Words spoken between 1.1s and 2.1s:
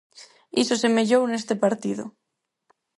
neste partido.